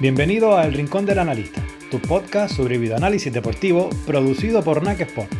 [0.00, 5.30] Bienvenido a El Rincón del Analista, tu podcast sobre videoanálisis deportivo producido por NAC Sport.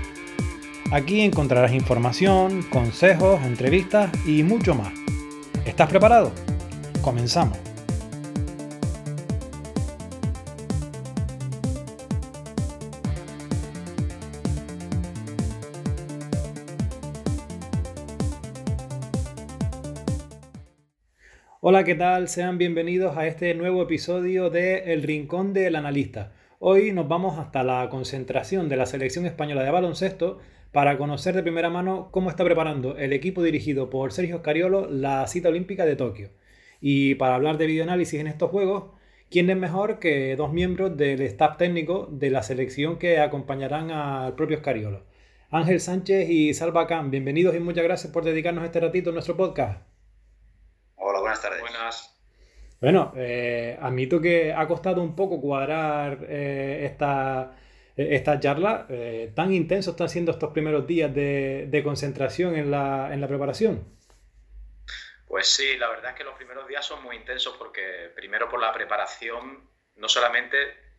[0.92, 4.92] Aquí encontrarás información, consejos, entrevistas y mucho más.
[5.64, 6.30] ¿Estás preparado?
[7.00, 7.69] Comenzamos.
[21.72, 22.26] Hola, ¿qué tal?
[22.26, 26.32] Sean bienvenidos a este nuevo episodio de El Rincón del Analista.
[26.58, 30.40] Hoy nos vamos hasta la concentración de la selección española de baloncesto
[30.72, 35.24] para conocer de primera mano cómo está preparando el equipo dirigido por Sergio Scariolo la
[35.28, 36.30] cita olímpica de Tokio.
[36.80, 38.90] Y para hablar de videoanálisis en estos juegos,
[39.30, 44.34] ¿quién es mejor que dos miembros del staff técnico de la selección que acompañarán al
[44.34, 45.04] propio Scariolo?
[45.50, 49.36] Ángel Sánchez y Salva Khan, bienvenidos y muchas gracias por dedicarnos este ratito a nuestro
[49.36, 49.89] podcast.
[51.10, 51.60] Hola, buenas tardes.
[51.60, 52.16] Buenas.
[52.80, 57.56] Bueno, eh, admito que ha costado un poco cuadrar eh, esta,
[57.96, 58.86] esta charla.
[58.88, 63.84] Eh, ¿Tan intensos están siendo estos primeros días de, concentración en la, en la, preparación?
[65.26, 68.60] Pues sí, la verdad es que los primeros días son muy intensos porque primero por
[68.60, 70.56] la preparación, no solamente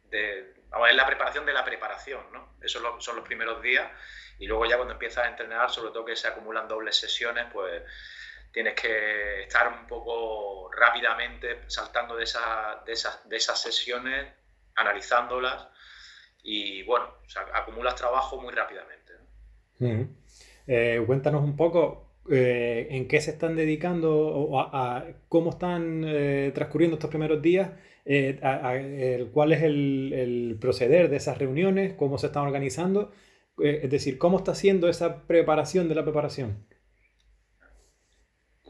[0.10, 0.56] de...
[0.72, 2.58] Vamos, es la preparación de la preparación, ¿no?
[2.62, 3.90] Esos son los primeros días
[4.40, 7.82] y luego ya cuando empiezas a entrenar, sobre todo que se acumulan dobles sesiones, pues
[8.52, 14.28] tienes que estar un poco rápidamente saltando de, esas, de esas sesiones,
[14.76, 15.68] analizándolas
[16.44, 17.06] y bueno,
[17.54, 19.14] acumulas trabajo muy rápidamente.
[20.68, 24.70] Eh, cuéntanos un poco eh, en qué se están dedicando o
[25.28, 27.72] cómo están eh, transcurriendo estos primeros días,
[29.32, 33.12] cuál es el, el, proceder de esas reuniones, cómo se están organizando,
[33.60, 36.66] es decir, cómo está siendo esa preparación de la preparación.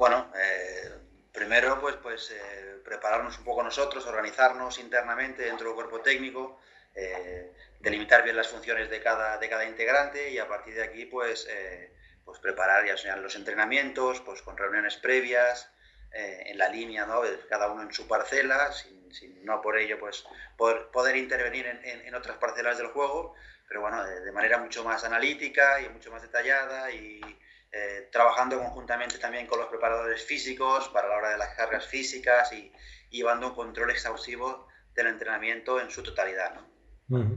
[0.01, 0.89] Bueno, eh,
[1.31, 6.59] primero pues, pues eh, prepararnos un poco nosotros, organizarnos internamente dentro del cuerpo técnico,
[6.95, 11.05] eh, delimitar bien las funciones de cada, de cada integrante y a partir de aquí
[11.05, 11.47] pues,
[12.25, 15.69] pues preparar ya sean los entrenamientos, pues con reuniones previas,
[16.11, 17.21] en la línea, ¿no?
[17.47, 20.25] cada uno en su parcela, sin, no por ello pues
[20.57, 23.35] poder, poder intervenir en, otras parcelas del juego,
[23.67, 27.21] pero bueno, de, manera mucho más analítica y mucho más detallada y
[27.71, 32.51] eh, trabajando conjuntamente también con los preparadores físicos para la hora de las cargas físicas
[32.53, 32.71] y,
[33.09, 36.61] llevando un control exhaustivo del entrenamiento en su totalidad.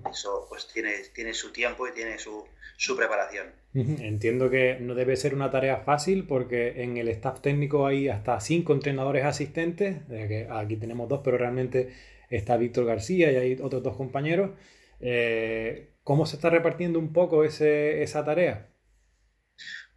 [0.09, 2.47] Eso pues tiene, tiene su tiempo y tiene su,
[2.77, 3.53] su preparación.
[3.75, 8.39] Entiendo que no debe ser una tarea fácil porque en el staff técnico hay hasta
[8.39, 11.93] cinco entrenadores asistentes, que aquí tenemos dos, pero realmente
[12.31, 14.53] está Víctor García y hay otros dos compañeros.
[15.01, 18.69] Eh, ¿Cómo se está repartiendo un poco ese, esa tarea?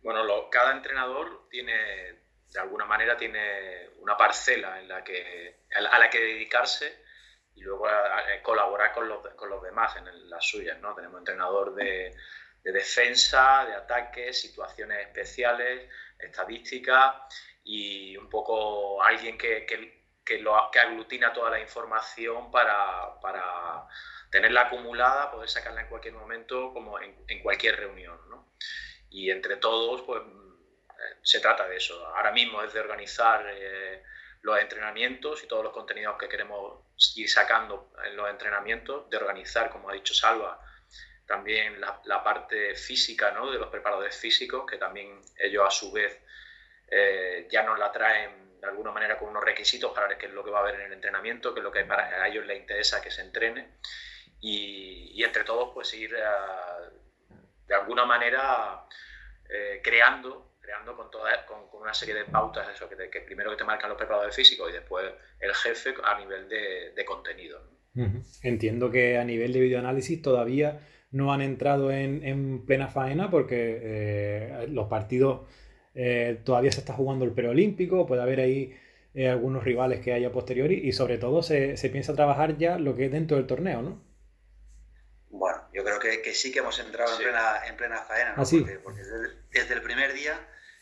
[0.02, 1.74] Bueno, cada entrenador tiene,
[2.52, 7.06] de alguna manera, tiene una parcela en la que, a la que dedicarse
[7.56, 7.88] y luego
[8.44, 10.94] colaborar con los, con los demás en las suyas, ¿no?
[10.94, 12.16] Tenemos entrenador de,
[12.64, 17.26] defensa, de ataques, situaciones especiales, estadística
[17.64, 23.88] y un poco alguien que, que, lo, que aglutina toda la información para, para,
[24.30, 28.20] tenerla acumulada, poder sacarla en cualquier momento, como en, en cualquier reunión.
[28.30, 28.52] ¿no?
[29.10, 32.06] Y entre todos pues eh, se trata de eso.
[32.16, 34.04] Ahora mismo es de organizar eh,
[34.42, 36.84] los entrenamientos y todos los contenidos que queremos
[37.16, 40.60] ir sacando en los entrenamientos, de organizar, como ha dicho Salva,
[41.28, 43.52] también la, parte física ¿no?
[43.52, 46.20] de los preparadores físicos, que también ellos a su vez
[46.90, 50.32] eh, ya nos la traen de alguna manera con unos requisitos para ver qué es
[50.32, 52.46] lo que va a haber en el entrenamiento, qué es lo que para a ellos
[52.46, 53.74] les interesa que se entrene
[54.40, 56.16] y, y entre todos pues ir
[57.68, 58.86] de alguna manera
[59.50, 63.58] eh, creando, creando con, toda, con, una serie de pautas, eso, que, que, primero que
[63.58, 65.06] te marcan los preparadores físicos y después
[65.40, 67.62] el jefe a nivel de, contenido.
[68.44, 74.68] Entiendo que a nivel de videoanálisis todavía no han entrado en, plena faena porque eh,
[74.70, 75.48] los partidos
[75.96, 78.78] eh, todavía se está jugando el preolímpico, puede haber ahí
[79.28, 83.06] algunos rivales que haya posteriori y sobre todo se, se piensa trabajar ya lo que
[83.06, 84.07] es dentro del torneo, ¿no?
[85.78, 88.42] Yo creo que, sí que hemos entrado en, plena, en plena faena, ¿no?
[88.42, 89.04] Ah, porque,
[89.52, 90.36] desde, el primer día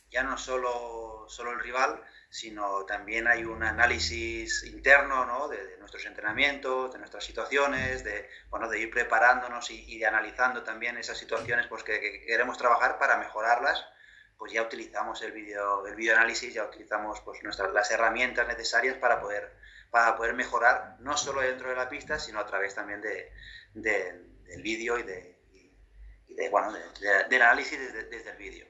[0.10, 5.50] ya no solo, solo el rival, sino también hay un análisis interno ¿no?
[5.50, 10.96] de, nuestros entrenamientos, de nuestras situaciones, de, bueno, de ir preparándonos y, de analizando también
[10.98, 13.86] esas situaciones pues, que, queremos trabajar para mejorarlas.
[14.38, 19.20] Pues ya utilizamos el video, el videoanálisis, ya utilizamos pues, nuestras, las herramientas necesarias para
[19.20, 19.58] poder,
[19.92, 23.34] para poder mejorar, no solo dentro de la pista, sino a través también de,
[24.48, 26.70] del vídeo y, de, bueno,
[27.30, 28.66] del análisis desde, el vídeo.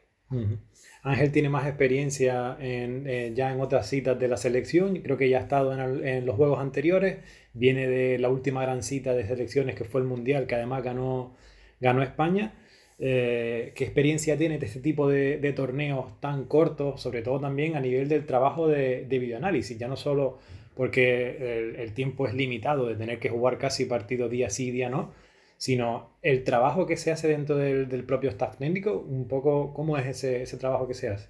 [1.03, 5.29] Ángel tiene más experiencia en, eh, ya en otras citas de la selección, creo que
[5.29, 7.19] ya ha estado en, los juegos anteriores,
[7.53, 11.35] viene de la última gran cita de selecciones que fue el Mundial, que además ganó,
[11.79, 12.53] ganó España.
[12.97, 17.81] Eh, ¿Qué experiencia tiene de este tipo de, torneos tan cortos, sobre todo también a
[17.81, 19.77] nivel del trabajo de, de videoanálisis?
[19.77, 20.39] Ya no solo
[20.75, 25.13] porque el, tiempo es limitado de tener que jugar casi partido día sí, día no,
[25.57, 29.97] sino el trabajo que se hace dentro del, del propio staff técnico, un poco cómo
[29.97, 31.29] es ese, ese, trabajo que se hace.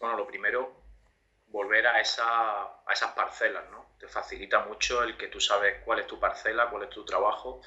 [0.00, 0.72] Bueno, lo primero,
[1.48, 3.94] volver a, esa, a esas parcelas, ¿no?
[3.98, 7.60] Te facilita mucho el que tú sabes cuál es tu parcela, cuál es tu trabajo,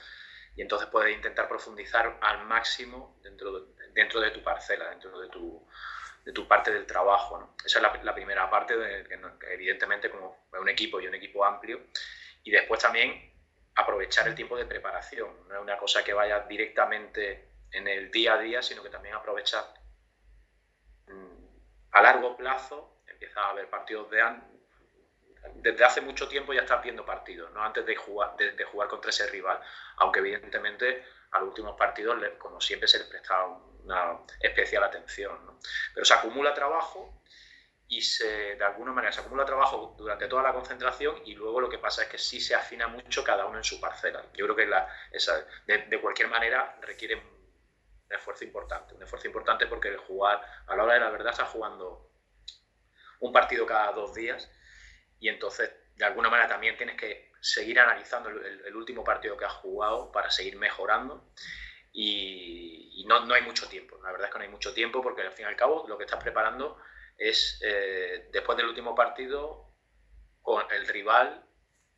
[0.56, 5.30] y entonces puedes intentar profundizar al máximo dentro de, dentro de tu parcela, dentro de
[5.30, 5.66] tu,
[6.26, 7.40] de tu parte del trabajo.
[7.40, 7.56] ¿no?
[7.66, 9.08] Esa es la, primera parte, de,
[9.52, 11.82] evidentemente como un equipo y un equipo amplio.
[12.44, 13.29] Y después también
[13.80, 15.48] aprovechar el tiempo de preparación.
[15.48, 19.16] No es una cosa que vaya directamente en el día a día, sino que también
[19.16, 19.64] aprovechar
[21.08, 21.46] mm,
[21.92, 23.02] a largo plazo.
[23.08, 24.22] Empieza a haber partidos de,
[25.56, 27.64] desde hace mucho tiempo ya estás viendo partidos, ¿no?
[27.64, 29.60] antes de jugar, de, jugar contra ese rival,
[29.98, 33.46] aunque evidentemente a los últimos partidos, como siempre, se les presta
[33.84, 35.46] una especial atención.
[35.46, 35.60] ¿no?
[35.94, 37.19] Pero se acumula trabajo
[37.92, 41.70] y se, de alguna manera se acumula trabajo durante toda la concentración y luego lo
[41.70, 44.24] que pasa es que sí se afina mucho cada uno en su parcela.
[44.36, 44.88] Yo creo que la,
[45.66, 50.94] de, cualquier manera requiere un esfuerzo importante, un esfuerzo importante porque jugar, a la hora
[50.94, 52.12] de la verdad, está jugando
[53.22, 54.52] un partido cada dos días
[55.20, 59.54] y entonces de alguna manera también tienes que seguir analizando el, último partido que has
[59.54, 61.28] jugado para seguir mejorando
[61.92, 65.24] y, no, no, hay mucho tiempo, la verdad es que no hay mucho tiempo porque
[65.24, 66.78] al fin y al cabo lo que estás preparando
[67.20, 69.70] es eh, después del último partido
[70.42, 71.44] con el rival,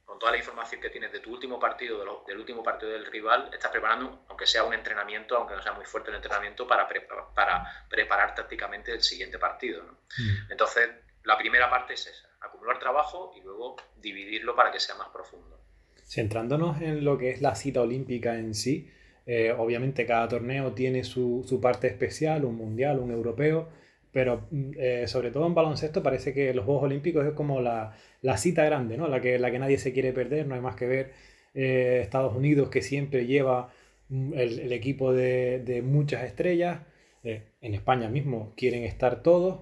[0.04, 3.50] con toda la información que tienes de tu último partido, del último partido del rival,
[3.54, 6.90] estás preparando, aunque sea un entrenamiento, aunque no sea muy fuerte el entrenamiento, para,
[7.34, 9.84] para preparar tácticamente el siguiente partido.
[9.84, 10.52] Mm.
[10.52, 10.90] Entonces,
[11.24, 15.62] la primera parte es esa, acumular trabajo y luego dividirlo para que sea más profundo.
[16.04, 18.92] Centrándonos en lo que es la cita olímpica en sí,
[19.26, 23.70] eh, obviamente cada torneo tiene su, su, parte especial, un mundial, un europeo,
[24.12, 27.96] pero mm, eh, sobre todo en baloncesto parece que los Juegos Olímpicos es como la,
[28.22, 29.08] la, cita grande, ¿no?
[29.08, 31.12] la, que, la que nadie se quiere perder, no hay más que ver
[31.54, 33.72] eh, Estados Unidos que siempre lleva
[34.10, 36.82] mm, el, equipo de, de, muchas estrellas,
[37.24, 39.60] en España mismo quieren estar todos.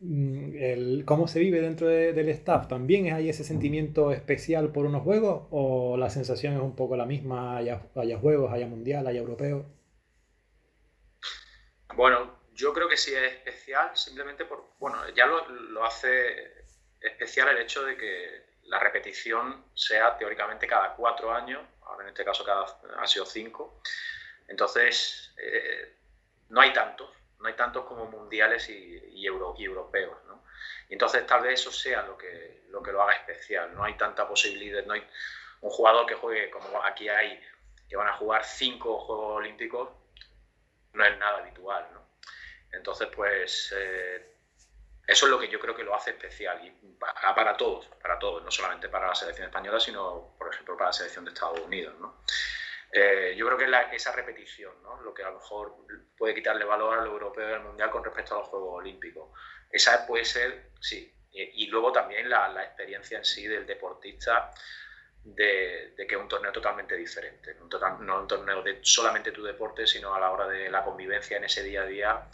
[0.00, 5.02] Mm, el, cómo se vive dentro del staff, ¿también hay ese sentimiento especial por unos
[5.02, 7.80] juegos o la sensación es un poco la misma, haya,
[8.20, 9.64] juegos, haya mundial, haya europeo?
[11.96, 16.64] Bueno, yo creo que sí es especial, simplemente por, bueno, ya lo, hace
[17.00, 22.24] especial el hecho de que la repetición sea teóricamente cada cuatro años, ahora en este
[22.24, 22.64] caso cada,
[22.98, 23.80] ha sido cinco,
[24.48, 25.96] entonces eh,
[26.48, 30.16] no hay tantos, no hay tantos como mundiales y, y europeos.
[30.26, 30.42] ¿no?
[30.88, 33.74] Y entonces tal vez eso sea lo que, lo que lo haga especial.
[33.74, 35.06] No hay tanta posibilidad, no hay
[35.60, 37.40] un jugador que juegue como aquí hay,
[37.88, 39.90] que van a jugar cinco Juegos Olímpicos,
[40.92, 41.86] no es nada habitual.
[41.92, 42.05] ¿no?
[42.76, 44.36] Entonces, pues eh,
[45.06, 48.18] eso es lo que yo creo que lo hace especial y para, para, todos, para
[48.18, 51.60] todos, no solamente para la selección española, sino, por ejemplo, para la selección de Estados
[51.60, 51.94] Unidos.
[52.00, 52.22] ¿no?
[52.92, 55.00] Eh, yo creo que es esa repetición, ¿no?
[55.02, 55.76] lo que a lo mejor
[56.16, 59.30] puede quitarle valor al europeo y al mundial con respecto a los Juegos Olímpicos.
[59.70, 61.12] Esa puede ser, sí.
[61.38, 64.50] Y, luego también la, la, experiencia en sí del deportista
[65.22, 67.54] de, que es un torneo totalmente diferente.
[67.60, 67.68] Un
[68.06, 71.44] no un torneo de solamente tu deporte, sino a la hora de la convivencia en
[71.44, 72.26] ese día a día,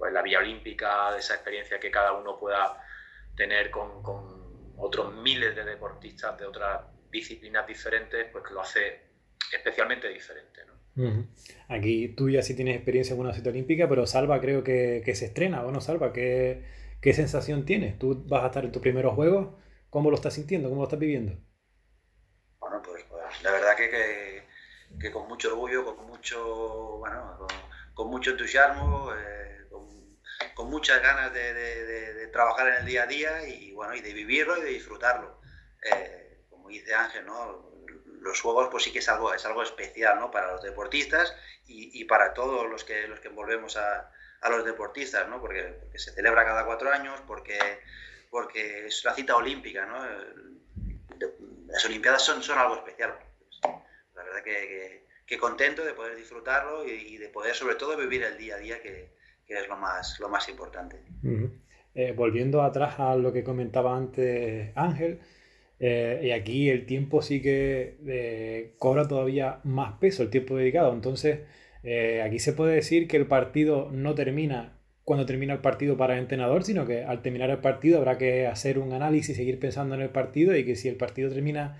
[0.00, 2.82] pues la vía olímpica, de esa experiencia que cada uno pueda
[3.36, 6.80] tener con, con otros miles de deportistas de otras
[7.12, 9.10] disciplinas diferentes, pues que lo hace
[9.52, 10.62] especialmente diferente.
[10.66, 11.26] ¿no?
[11.68, 15.14] Aquí tú ya sí tienes experiencia en una cita olímpica, pero Salva creo que, que
[15.14, 16.64] se estrena, bueno Salva, ¿qué,
[17.00, 17.98] ¿qué, sensación tienes?
[17.98, 19.54] ¿Tú vas a estar en tus primeros juegos?
[19.88, 20.68] ¿Cómo lo estás sintiendo?
[20.68, 21.36] ¿Cómo lo estás viviendo?
[22.58, 24.44] Bueno, pues, pues la verdad que,
[25.00, 27.46] que, con mucho orgullo, con mucho, bueno,
[27.94, 29.49] con, mucho entusiasmo, eh,
[30.60, 34.56] con, muchas ganas de, trabajar en el día a día y, bueno, y de vivirlo
[34.56, 35.40] y de disfrutarlo.
[35.82, 37.24] Eh, como dice Ángel,
[38.20, 40.30] los juegos pues sí que es algo, es algo especial ¿no?
[40.30, 41.34] para los deportistas
[41.66, 44.10] y, y, para todos los que, los que envolvemos a,
[44.48, 45.40] los deportistas, ¿no?
[45.40, 47.58] porque, se celebra cada cuatro años, porque,
[48.30, 49.86] porque es la cita olímpica.
[49.86, 50.06] ¿no?
[51.66, 53.18] Las Olimpiadas son, son algo especial.
[54.14, 58.36] La verdad que, que, contento de poder disfrutarlo y, de poder sobre todo vivir el
[58.36, 59.19] día a día, que,
[59.50, 60.96] que es lo más, lo más importante.
[61.96, 65.18] Eh, volviendo atrás a lo que comentaba antes Ángel,
[65.80, 70.92] eh, y aquí el tiempo sí que eh, cobra todavía más peso, el tiempo dedicado.
[70.92, 71.40] Entonces,
[72.24, 76.20] aquí se puede decir que el partido no termina cuando termina el partido para el
[76.20, 80.02] entrenador, sino que al terminar el partido habrá que hacer un análisis, seguir pensando en
[80.02, 81.76] el partido y que si el partido termina,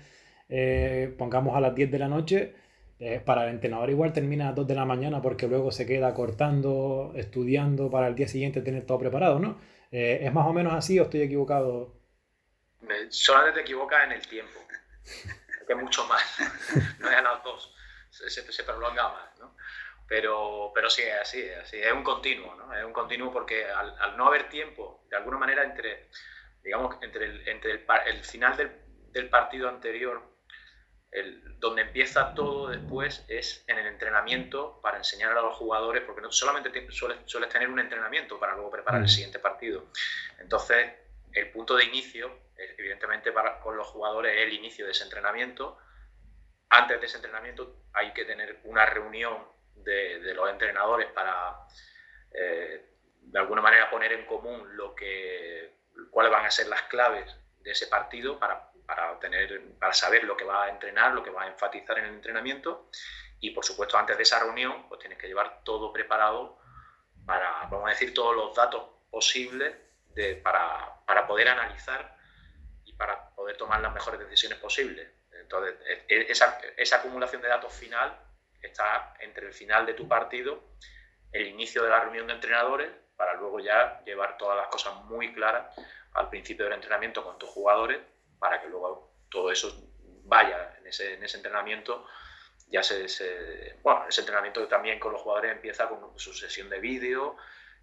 [1.17, 2.53] pongamos a las 10 de la noche,
[3.01, 5.85] eh, para el entrenador igual termina a las 2 de la mañana porque luego se
[5.85, 9.59] queda cortando, estudiando para el día siguiente tener todo preparado, ¿no?
[9.91, 11.93] ¿Es más o menos así o estoy equivocado?
[13.09, 14.59] Solamente te equivocas en el tiempo,
[15.67, 16.23] que mucho más,
[16.99, 17.75] no es a las 2,
[18.09, 19.55] se, se prolonga más, ¿no?
[20.11, 22.75] Pero, pero sí, es así, es así, es un continuo, ¿no?
[22.75, 26.09] Es un continuo porque al, no haber tiempo, de alguna manera, entre,
[26.61, 28.71] digamos, entre el, entre el, el final del,
[29.13, 30.21] del, partido anterior,
[31.11, 36.21] el, donde empieza todo después es en el entrenamiento para enseñar a los jugadores, porque
[36.21, 39.09] no solamente sueles, sueles tener un entrenamiento para luego preparar el mm.
[39.09, 39.85] siguiente partido.
[40.39, 40.91] Entonces,
[41.33, 45.77] el punto de inicio, evidentemente, para, con los jugadores es el inicio de ese entrenamiento.
[46.69, 51.57] Antes de ese entrenamiento hay que tener una reunión de, los entrenadores para,
[52.33, 52.85] eh,
[53.19, 55.75] de alguna manera, poner en común lo que,
[56.09, 60.35] cuáles van a ser las claves de ese partido para, para, tener, para saber lo
[60.35, 62.89] que va a entrenar, lo que va a enfatizar en el entrenamiento.
[63.39, 66.59] Y, por supuesto, antes de esa reunión, pues tienes que llevar todo preparado
[67.25, 69.73] para, vamos a decir, todos los datos posibles
[70.13, 72.17] de, para, para poder analizar
[72.83, 75.09] y para poder tomar las mejores decisiones posibles.
[75.31, 78.13] Entonces, e, e, esa, esa acumulación de datos final
[78.61, 80.65] está entre el final de tu partido,
[81.31, 85.33] el inicio de la reunión de entrenadores, para luego ya llevar todas las cosas muy
[85.33, 85.73] claras
[86.13, 87.99] al principio del entrenamiento con tus jugadores,
[88.41, 89.87] para que luego todo eso
[90.23, 92.05] vaya en ese, en ese entrenamiento.
[92.69, 93.05] Ya se,
[93.83, 97.35] bueno, ese entrenamiento también con los jugadores empieza con su sesión de vídeo,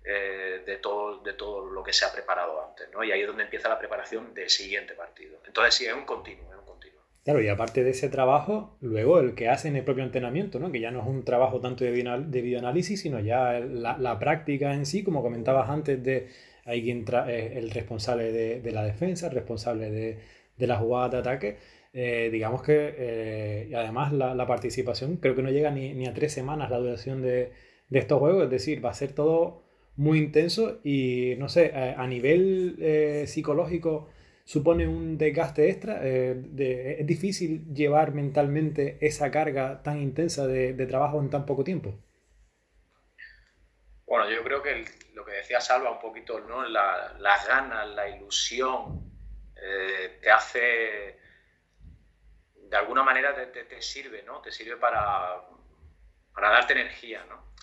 [0.04, 3.04] eh, de, todo, de todo lo que se ha preparado antes, ¿no?
[3.04, 5.38] Y ahí es donde empieza la preparación del siguiente partido.
[5.46, 7.00] Entonces sí, es un continuo, es un continuo.
[7.22, 10.72] Claro, y aparte de ese trabajo, luego el que hace en el propio entrenamiento, ¿no?
[10.72, 14.86] que ya no es un trabajo tanto de, de videoanálisis, sino ya la, práctica en
[14.86, 16.32] sí, como comentabas antes, de
[16.64, 21.08] hay quien eh, el responsable de, de, la defensa, el responsable de, de la jugada
[21.08, 21.58] de ataque.
[21.92, 26.06] Eh, digamos que, eh, y además la, la, participación, creo que no llega ni, ni,
[26.06, 27.52] a tres semanas la duración de,
[27.88, 29.62] de estos juegos, es decir, va a ser todo
[29.96, 34.08] muy intenso y no sé, a, nivel psicológico
[34.48, 36.00] supone un desgaste extra.
[36.02, 42.02] Eh, es difícil llevar mentalmente esa carga tan intensa de, trabajo en tan poco tiempo.
[44.06, 46.66] Bueno, yo creo que lo que decía Salva un poquito, ¿no?
[46.66, 49.07] las ganas, la ilusión,
[49.62, 51.18] eh, te hace,
[52.54, 54.40] de alguna manera te, sirve, ¿no?
[54.40, 55.42] Te sirve para,
[56.32, 57.54] para darte energía, ¿no?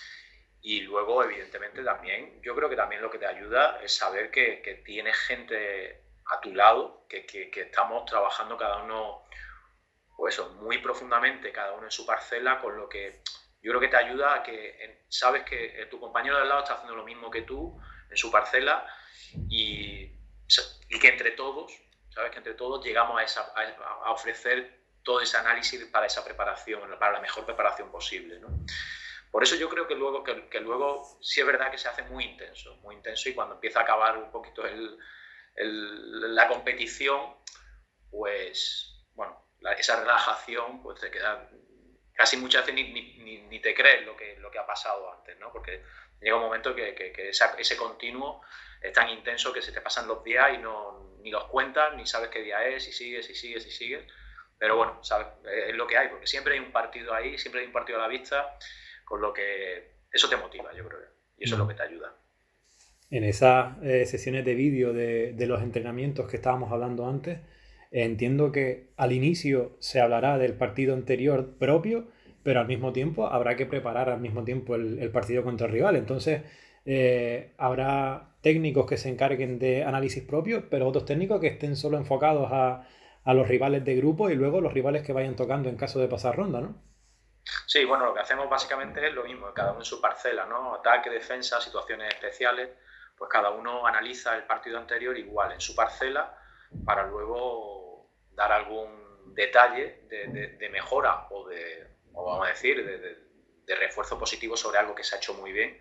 [0.61, 4.61] Y luego, evidentemente, también, yo creo que también lo que te ayuda es saber que,
[4.61, 9.23] que tienes gente a tu lado, que, que, estamos trabajando cada uno,
[10.17, 13.21] pues muy profundamente, cada uno en su parcela, con lo que
[13.61, 16.61] yo creo que te ayuda a que sabes que eh, tu compañero de al lado
[16.61, 18.87] está haciendo lo mismo que tú en su parcela
[19.49, 20.11] y,
[20.89, 21.71] y que entre todos,
[22.15, 26.97] sabes que entre todos llegamos a, esa, a, ofrecer todo ese análisis para esa preparación,
[26.97, 28.39] para la mejor preparación posible.
[28.39, 28.47] ¿no?
[29.29, 32.03] Por eso yo creo que luego, que, que, luego sí es verdad que se hace
[32.03, 34.97] muy intenso, muy intenso y cuando empieza a acabar un poquito el,
[35.57, 37.35] la competición,
[38.09, 39.45] pues, bueno,
[39.77, 41.49] esa relajación, pues te queda,
[42.13, 45.51] casi muchas veces ni, ni, te crees lo que, lo que ha pasado antes, ¿no?
[45.51, 45.83] Porque
[46.21, 48.41] llega un momento que, que, ese continuo
[48.87, 52.05] es tan intenso que se te pasan los días y no, ni los cuentas, ni
[52.05, 54.03] sabes qué día es, y sigues, y sigues, y sigues.
[54.57, 55.27] Pero bueno, ¿sabes?
[55.67, 58.03] es lo que hay, porque siempre hay un partido ahí, siempre hay un partido a
[58.03, 58.57] la vista,
[59.03, 60.99] con lo que eso te motiva, yo creo,
[61.37, 62.15] y eso es lo que te ayuda
[63.11, 67.39] en esas eh, sesiones de vídeo de, de, los entrenamientos que estábamos hablando antes,
[67.91, 72.07] entiendo que al inicio se hablará del partido anterior propio,
[72.43, 75.73] pero al mismo tiempo habrá que preparar al mismo tiempo el, el partido contra el
[75.73, 75.95] rival.
[75.95, 76.41] Entonces,
[76.85, 81.97] eh, habrá técnicos que se encarguen de análisis propio, pero otros técnicos que estén solo
[81.97, 82.87] enfocados a,
[83.23, 86.07] a los rivales de grupo y luego los rivales que vayan tocando en caso de
[86.07, 86.81] pasar ronda, ¿no?
[87.67, 90.75] Sí, bueno, lo que hacemos básicamente es lo mismo, cada uno en su parcela, ¿no?
[90.75, 92.69] Ataque, defensa, situaciones especiales
[93.17, 96.37] pues cada uno analiza el partido anterior igual en su parcela
[96.85, 104.55] para luego dar algún detalle de, mejora o de, vamos a decir, de, refuerzo positivo
[104.55, 105.79] sobre algo que se ha hecho muy bien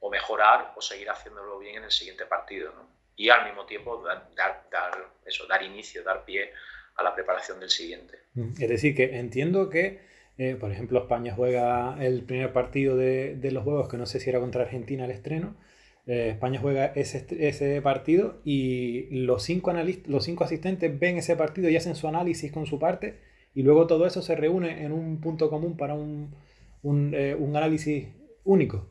[0.00, 2.72] o mejorar o seguir haciéndolo bien en el siguiente partido.
[3.16, 4.04] Y al mismo tiempo
[4.36, 6.52] dar, inicio, dar pie
[6.96, 8.18] a la preparación del siguiente.
[8.34, 10.06] Mm, es decir, que entiendo que
[10.38, 14.28] eh, por ejemplo, España juega el primer partido de, los Juegos, que no sé si
[14.28, 15.56] era contra Argentina el estreno.
[16.06, 19.72] Eh, España juega ese, partido y los cinco,
[20.06, 23.18] los cinco asistentes ven ese partido y hacen su análisis con su parte
[23.54, 26.36] y luego todo eso se reúne en un punto común para un,
[26.82, 28.08] un análisis
[28.46, 28.90] único.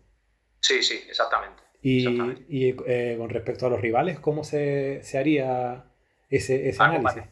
[0.60, 1.64] Sí, sí, exactamente.
[1.82, 2.74] Y,
[3.18, 5.86] con respecto a los rivales, ¿cómo se, se haría
[6.30, 7.24] ese, ese análisis?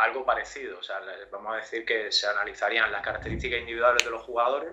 [0.00, 0.78] algo parecido.
[0.78, 1.00] O sea,
[1.30, 4.72] vamos a decir que se analizarían las características individuales de los jugadores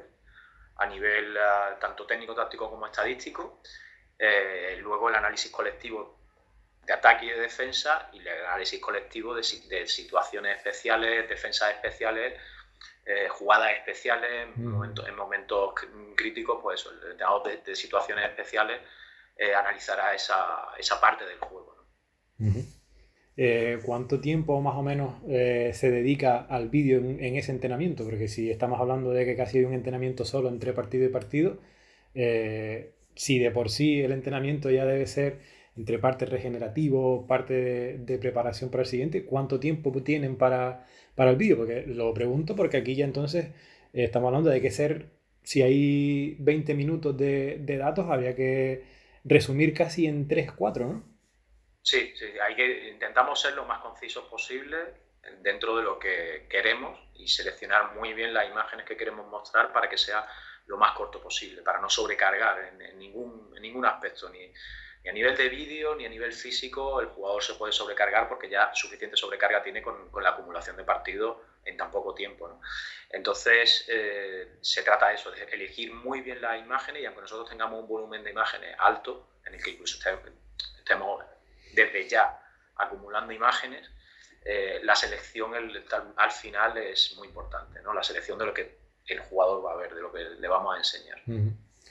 [0.78, 1.40] a nivel eh,
[1.80, 3.62] tanto técnico, táctico como estadístico.
[4.18, 6.18] Eh, luego el análisis colectivo
[6.86, 12.40] de ataque y de defensa y el análisis colectivo de, situaciones especiales, defensas especiales,
[13.08, 15.74] eh, jugadas especiales, en, momentos, en momentos
[16.16, 16.88] críticos, pues
[17.18, 18.82] de, de, situaciones especiales,
[19.56, 21.76] analizará esa, esa, parte del juego.
[23.40, 28.28] Eh, cuánto tiempo más o menos eh, se dedica al vídeo en, ese entrenamiento, porque
[28.28, 31.60] si estamos hablando de que casi hay un entrenamiento solo entre partido y partido,
[32.16, 35.40] eh, si de por sí el entrenamiento ya debe ser
[35.76, 41.36] entre parte regenerativo, parte de, preparación para el siguiente, ¿cuánto tiempo tienen para, para el
[41.36, 41.58] vídeo?
[41.58, 43.50] Porque lo pregunto porque aquí ya entonces
[43.92, 45.10] estamos hablando de que ser,
[45.44, 48.86] si hay 20 minutos de, de datos, habría que
[49.24, 51.18] resumir casi en 3, 4, ¿no?
[51.82, 54.78] Sí, sí, hay que intentamos ser lo más concisos posible
[55.42, 59.90] dentro de lo que queremos y seleccionar muy bien las imágenes que queremos mostrar para
[59.90, 60.28] que sea
[60.68, 64.52] lo más corto posible, para no sobrecargar en, ningún, en ningún aspecto, ni,
[65.08, 68.72] a nivel de vídeo ni a nivel físico el jugador se puede sobrecargar porque ya
[68.74, 72.60] suficiente sobrecarga tiene con, la acumulación de partidos en tan poco tiempo.
[73.10, 77.50] Entonces, eh, se trata de eso, de elegir muy bien las imágenes y aunque nosotros
[77.50, 79.98] tengamos un volumen de imágenes alto, en el que incluso
[80.78, 81.24] estemos
[81.74, 82.40] desde ya
[82.76, 83.90] acumulando imágenes,
[84.44, 85.52] eh, la selección
[86.16, 87.94] al final es muy importante, ¿no?
[87.94, 90.76] La selección de lo que el jugador va a ver, de lo que le vamos
[90.76, 91.22] a enseñar.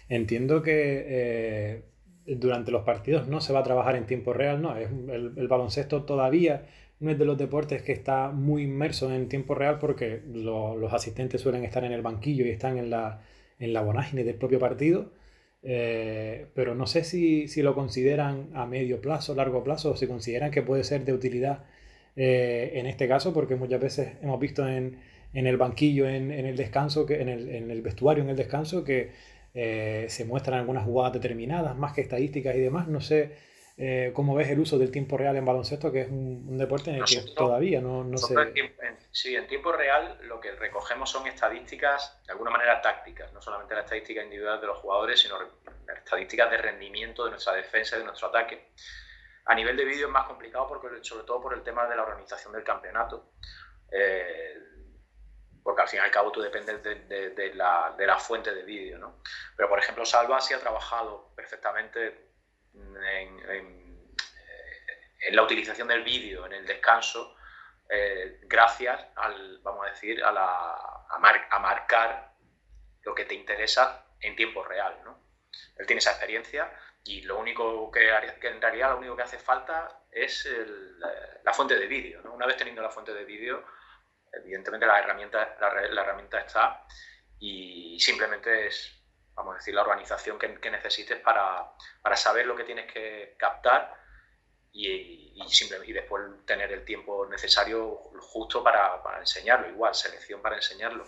[0.09, 1.85] Entiendo que eh,
[2.27, 4.77] durante los partidos no se va a trabajar en tiempo real, ¿no?
[4.77, 6.67] Es, el, baloncesto todavía
[6.99, 11.41] no es de los deportes que está muy inmerso en tiempo real porque los asistentes
[11.41, 13.23] suelen estar en el banquillo y están en la,
[13.59, 15.11] en la vorágine del propio partido.
[15.69, 20.53] Eh, pero no sé si, lo consideran a medio plazo, largo plazo, o si consideran
[20.53, 21.65] que puede ser de utilidad
[22.15, 24.99] eh, en este caso, porque muchas veces hemos visto en,
[25.33, 29.11] el banquillo, en, el descanso, que, en, el, vestuario, en el descanso, que
[29.57, 32.89] eh, se muestran algunas jugadas determinadas, más que estadísticas y demás.
[32.89, 33.37] No sé
[33.79, 36.97] eh, ¿Cómo ves el uso del tiempo real en baloncesto, que es un, deporte en
[36.97, 38.35] el que todavía no, no se...
[39.11, 43.75] sí, en tiempo real lo que recogemos son estadísticas, de alguna manera tácticas, no solamente
[43.75, 45.37] la estadística individual de los jugadores, sino
[45.95, 48.73] estadísticas de rendimiento de nuestra defensa y de nuestro ataque.
[49.45, 52.03] A nivel de vídeo es más complicado, porque, sobre todo por el tema de la
[52.03, 53.33] organización del campeonato.
[53.93, 54.55] Eh,
[55.67, 58.99] porque al fin y al cabo tú dependes de, la, de la, fuente de vídeo,
[58.99, 59.21] ¿no?
[59.57, 62.31] Pero, por ejemplo, Salva sí ha trabajado perfectamente
[62.73, 64.07] en,
[65.33, 67.37] la utilización del vídeo en el descanso,
[67.89, 72.35] eh, gracias al, vamos a decir, a, la, a, marcar
[73.03, 75.01] lo que te interesa en tiempo real.
[75.05, 75.19] ¿no?
[75.79, 76.71] Él tiene esa experiencia
[77.03, 78.09] y lo único que,
[78.41, 80.49] que en realidad lo único que hace falta es
[81.43, 82.23] la, fuente de vídeo.
[82.23, 82.35] ¿no?
[82.35, 83.65] Una vez teniendo la fuente de vídeo,
[84.37, 86.85] evidentemente la herramienta, la herramienta está
[87.39, 88.97] y simplemente es
[89.37, 91.71] vamos a decir, la organización que, necesites para,
[92.17, 93.95] saber lo que tienes que captar
[94.73, 101.05] y, y, después tener el tiempo necesario justo para, enseñarlo, igual, selección para enseñarlo.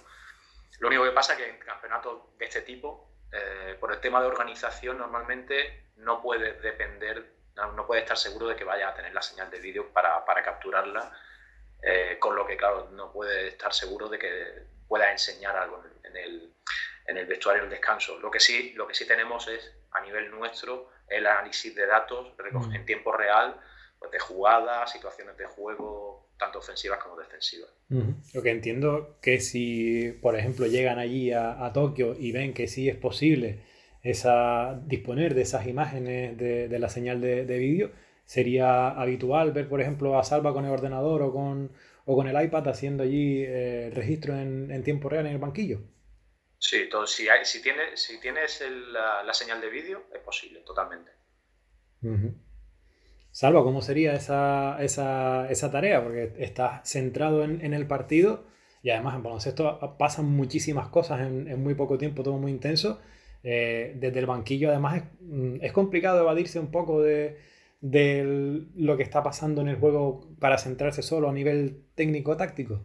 [0.78, 4.20] Lo único que pasa es que en campeonatos de este tipo, eh, por el tema
[4.20, 9.12] de organización, normalmente no puedes depender, no, puedes estar seguro de que vaya a tener
[9.12, 11.18] la señal de vídeo para, capturarla,
[11.82, 14.44] eh, con lo que, claro, no puedes estar seguro de que
[14.86, 16.54] puedas enseñar algo en el,
[17.06, 18.18] en el vestuario el descanso.
[18.18, 22.34] Lo que sí, lo que sí tenemos es, a nivel nuestro, el análisis de datos
[22.52, 22.74] mm.
[22.74, 23.60] en tiempo real,
[23.98, 27.70] pues, de jugadas, situaciones de juego, tanto ofensivas como defensivas.
[28.34, 32.88] Lo que entiendo que si, por ejemplo, llegan allí a, Tokio y ven que sí
[32.88, 33.64] es posible
[34.02, 37.90] esa, disponer de esas imágenes de, la señal de, vídeo,
[38.28, 41.72] sería habitual ver, por ejemplo, a Salva con el ordenador o con,
[42.04, 45.38] o con el iPad haciendo allí el eh, registro en, en tiempo real en el
[45.38, 45.80] banquillo.
[46.58, 48.62] Sí, todo, si, hay, si, tienes, si tienes
[48.92, 51.10] la, señal de vídeo, es posible, totalmente.
[53.30, 54.76] Salva, ¿cómo sería esa,
[55.72, 56.04] tarea?
[56.04, 58.44] Porque estás centrado en, el partido
[58.82, 63.00] y además en baloncesto pasan muchísimas cosas en, muy poco tiempo, todo muy intenso.
[63.42, 67.38] Eh, desde el banquillo, además, es, mm, es, complicado evadirse un poco de,
[67.80, 72.84] de lo que está pasando en el juego para centrarse solo a nivel técnico-táctico.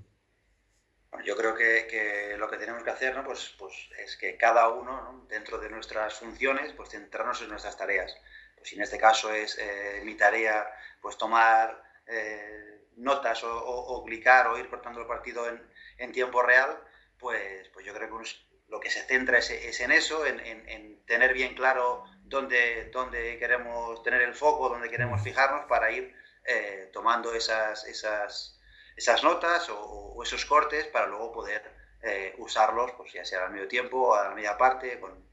[1.26, 3.24] Yo creo que, lo que tenemos que hacer ¿no?
[3.24, 8.16] pues, pues es que cada uno, dentro de nuestras funciones, pues centrarnos en nuestras tareas.
[8.58, 10.68] Pues en este caso es eh, mi tarea
[11.02, 15.62] pues tomar eh, notas o, o, clicar o ir cortando el partido en,
[15.98, 16.78] en, tiempo real,
[17.18, 18.30] pues, pues yo creo que
[18.68, 24.22] lo que se centra es, en eso, en, tener bien claro dónde, dónde queremos tener
[24.22, 28.60] el foco, dónde queremos fijarnos para ir eh, tomando esas, esas,
[28.96, 31.64] esas notas o, esos cortes para luego poder
[32.02, 35.26] eh, usarlos, pues ya sea al medio tiempo o a la media parte, con,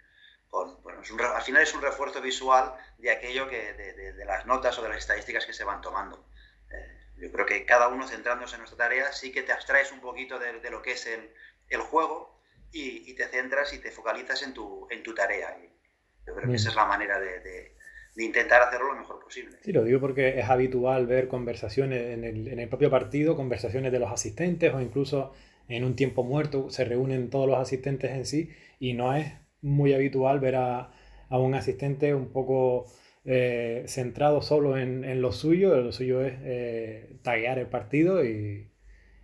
[0.49, 1.01] con bueno,
[1.35, 4.89] al final es un refuerzo visual de aquello que, de, de, las notas o de
[4.89, 6.25] las estadísticas que se van tomando.
[6.71, 10.01] Eh, yo creo que cada uno centrándose en nuestra tarea sí que te abstraes un
[10.01, 11.35] poquito de, de lo que es el,
[11.69, 12.41] el juego
[12.73, 15.59] y, y, te centras y te focalizas en tu, en tu tarea.
[15.59, 15.80] Y
[16.27, 19.57] yo creo que esa es la manera de, de intentar hacerlo lo mejor posible.
[19.63, 23.93] Sí, lo digo porque es habitual ver conversaciones en el, en el, propio partido, conversaciones
[23.93, 25.33] de los asistentes o incluso
[25.69, 29.93] en un tiempo muerto se reúnen todos los asistentes en sí y no es muy
[29.93, 30.93] habitual ver a,
[31.29, 32.87] a un asistente un poco
[33.25, 38.73] eh, centrado solo en, en, lo suyo, lo suyo es eh, taguear el partido y,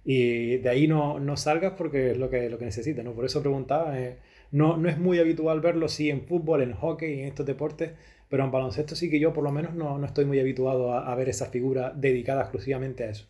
[0.05, 3.15] y, de ahí no, no salgas porque es lo que, lo que necesitas, ¿no?
[3.15, 4.19] Por eso preguntaba, eh,
[4.51, 7.93] no, no es muy habitual verlo, sí, en fútbol, en hockey, en estos deportes,
[8.29, 11.15] pero en baloncesto sí que yo por lo menos no, no estoy muy habituado a,
[11.15, 13.27] ver esa figura dedicada exclusivamente a eso.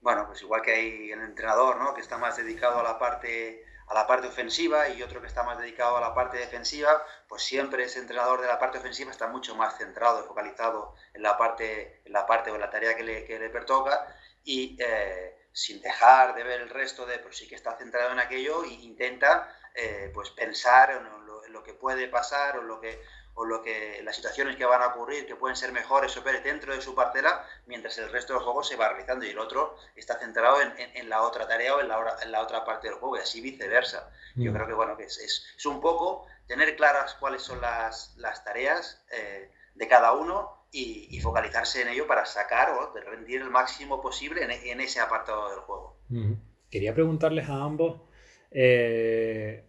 [0.00, 1.94] Bueno, pues igual que hay el entrenador, ¿no?
[1.94, 5.44] Que está más dedicado a la parte a la parte ofensiva y otro que está
[5.44, 9.28] más dedicado a la parte defensiva, pues siempre ese entrenador de la parte ofensiva está
[9.28, 13.02] mucho más centrado, focalizado en la parte, en la parte o en la tarea que
[13.02, 17.48] le, que le pertoca y eh, sin dejar de ver el resto de, pues sí
[17.48, 19.48] que está centrado en aquello e intenta
[19.80, 23.00] eh, pues pensar en lo, en lo, que puede pasar o lo que
[23.34, 26.42] o lo que las situaciones que van a ocurrir, que pueden ser mejores o peores
[26.42, 29.76] dentro de su parcela, mientras el resto del juego se va realizando y el otro
[29.94, 32.96] está centrado en, en, la otra tarea o en la, en la, otra parte del
[32.96, 34.10] juego y así viceversa.
[34.34, 34.54] Yo mm.
[34.54, 39.04] creo que bueno que es, es, un poco tener claras cuáles son las, las tareas
[39.12, 44.02] eh, de cada uno y, y, focalizarse en ello para sacar o rendir el máximo
[44.02, 45.96] posible en, en ese apartado del juego.
[46.08, 46.32] Mm.
[46.68, 48.02] Quería preguntarles a ambos,
[48.50, 49.67] eh,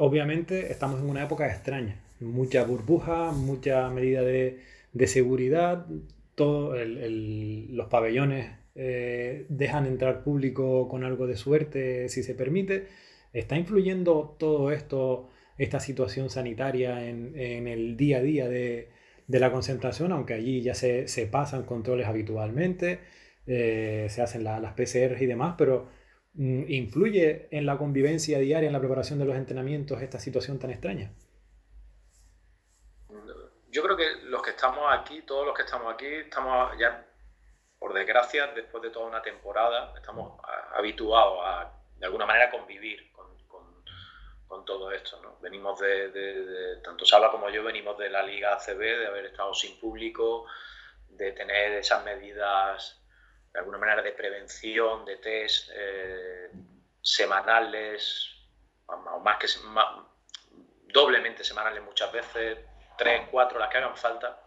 [0.00, 4.60] obviamente estamos en una época extraña mucha burbuja, mucha medida de,
[4.92, 5.86] de seguridad,
[6.34, 12.86] todo los pabellones eh, dejan entrar público con algo de suerte si se permite.
[13.32, 18.88] ¿Está influyendo todo esto, esta situación sanitaria en, en el día a día de,
[19.26, 23.00] de, la concentración, aunque allí ya se, se pasan controles habitualmente,
[23.46, 25.88] eh, se hacen las PCR y demás, pero
[26.34, 31.10] ¿influye en la convivencia diaria, en la preparación de los entrenamientos esta situación tan extraña?
[33.70, 37.06] yo creo que los que estamos aquí, todos los que estamos aquí, estamos ya,
[37.78, 40.40] por desgracia, después de toda una temporada, estamos
[40.74, 43.26] habituados a, de alguna manera, convivir con,
[44.48, 45.20] con, todo esto.
[45.22, 45.38] ¿no?
[45.40, 49.78] Venimos de, tanto Sala como yo, venimos de la Liga ACB, de haber estado sin
[49.78, 50.46] público,
[51.08, 52.99] de tener esas medidas,
[53.52, 56.50] de alguna manera, de prevención, de test eh,
[57.00, 58.30] semanales,
[58.86, 59.46] o más que
[60.92, 62.58] doblemente semanales muchas veces,
[62.96, 64.42] tres, cuatro, las que hagan falta.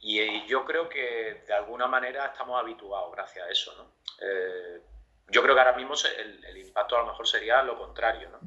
[0.00, 3.74] Y, yo creo que de alguna manera estamos habituados gracias a eso.
[3.76, 3.92] ¿no?
[4.20, 4.82] Eh,
[5.28, 8.28] yo creo que ahora mismo el, impacto a lo mejor sería lo contrario.
[8.28, 8.40] ¿no?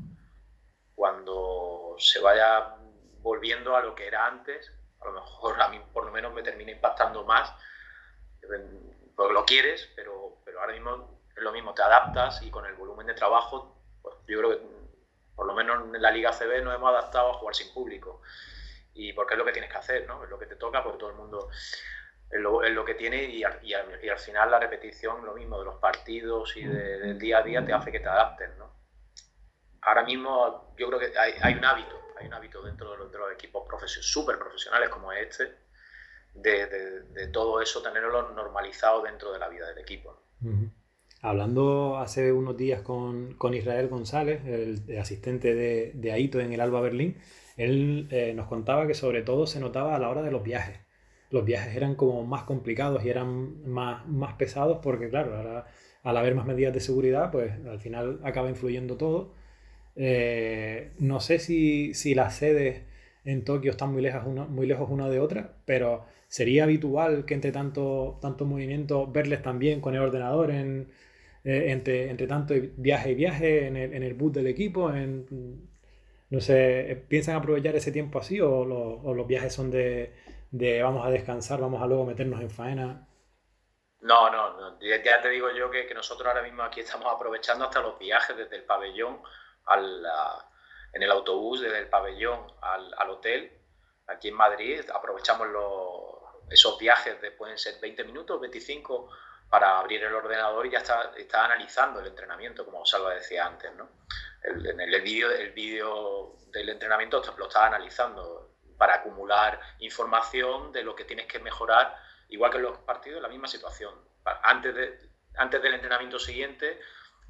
[0.94, 2.76] Cuando se vaya
[3.22, 6.44] volviendo a lo que era antes, a lo mejor a mí por lo menos me
[6.44, 7.52] termina impactando más,
[9.18, 12.76] porque lo quieres, pero, pero ahora mismo es lo mismo, te adaptas y con el
[12.76, 14.62] volumen de trabajo, pues yo creo que
[15.36, 18.22] por lo menos en la Liga CB nos hemos adaptado a jugar sin público
[18.94, 20.24] y porque es lo que tienes que hacer, ¿no?
[20.24, 21.50] Es lo que te toca, porque todo el mundo
[22.30, 26.56] es lo, que tiene y, y, al final la repetición, lo mismo de los partidos
[26.56, 28.72] y del día a día te hace que te adaptes, ¿no?
[29.82, 33.12] Ahora mismo yo creo que hay, hay un hábito, hay un hábito dentro de los,
[33.12, 35.67] de los equipos súper profesionales como este,
[36.42, 40.22] de, todo eso tenerlo normalizado dentro de la vida del equipo.
[41.22, 46.62] Hablando hace unos días con, con Israel González, el, asistente de, de Aito en el
[46.62, 47.18] Alba Berlín,
[47.58, 50.80] él eh, nos contaba que sobre todo se notaba a la hora de los viajes.
[51.32, 55.66] Los viajes eran como más complicados y eran más, más pesados porque, claro, ahora,
[56.04, 59.34] al haber más medidas de seguridad, pues al final acaba influyendo todo.
[59.96, 62.84] Eh, no sé si, si, las sedes
[63.26, 67.34] en Tokio están muy lejos, una, muy lejos una de otra, pero sería habitual que
[67.34, 70.92] entre tanto, tanto movimiento verles también con el ordenador en,
[71.44, 75.68] eh, entre, entre tanto viaje y viaje en el, en el bus del equipo, en,
[76.30, 80.14] no sé, ¿piensan aprovechar ese tiempo así o, los viajes son de,
[80.84, 83.08] vamos a descansar, vamos a luego meternos en faena?
[84.02, 87.98] No, no, ya te digo yo que, nosotros ahora mismo aquí estamos aprovechando hasta los
[87.98, 89.22] viajes desde el pabellón
[89.66, 90.06] al,
[90.94, 93.52] en el autobús, desde el pabellón al, hotel,
[94.06, 95.48] aquí en Madrid, aprovechamos
[96.50, 99.10] esos viajes de pueden ser 20 minutos, 25
[99.50, 103.74] para abrir el ordenador y ya está, está analizando el entrenamiento, como Salva decía antes,
[103.76, 103.90] ¿no?
[104.44, 110.96] en el vídeo el vídeo del entrenamiento lo estás analizando para acumular información de lo
[110.96, 111.96] que tienes que mejorar,
[112.30, 113.94] igual que en los partidos, la misma situación.
[114.44, 115.00] Antes, de,
[115.36, 116.80] antes del entrenamiento siguiente,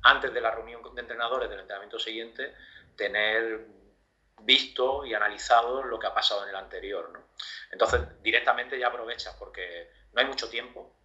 [0.03, 2.53] antes de la reunión de entrenadores del entrenamiento siguiente,
[2.95, 3.65] tener
[4.41, 7.09] visto y analizado lo que ha pasado en el anterior.
[7.11, 7.19] ¿no?
[7.71, 10.95] Entonces, directamente ya aprovechas porque no hay mucho tiempo,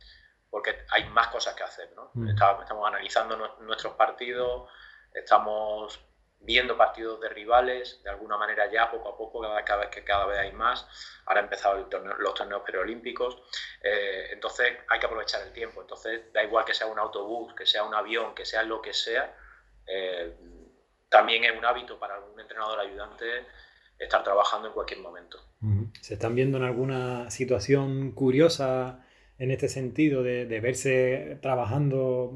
[0.50, 1.92] porque hay más cosas que hacer.
[1.96, 2.10] ¿no?
[2.14, 2.28] Mm.
[2.30, 4.70] Estamos, analizando nuestros partidos,
[5.12, 6.00] estamos
[6.44, 10.26] viendo partidos de rivales, de alguna manera ya poco a poco, cada, vez que cada
[10.26, 10.86] vez hay más.
[11.26, 13.40] Ahora han empezado los torneos preolímpicos,
[13.80, 15.80] eh, entonces hay que aprovechar el tiempo.
[15.80, 18.92] Entonces da igual que sea un autobús, que sea un avión, que sea lo que
[18.92, 19.36] sea.
[19.86, 20.36] Eh,
[21.12, 23.24] también es un hábito para un entrenador ayudante
[23.98, 25.38] estar trabajando en cualquier momento.
[26.00, 29.06] ¿Se están viendo en alguna situación curiosa
[29.38, 32.32] en este sentido de, verse trabajando,